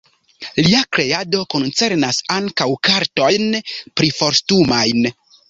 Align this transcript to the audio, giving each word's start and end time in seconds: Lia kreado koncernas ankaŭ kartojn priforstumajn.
Lia 0.67 0.77
kreado 0.95 1.41
koncernas 1.53 2.19
ankaŭ 2.37 2.67
kartojn 2.89 3.47
priforstumajn. 4.01 5.07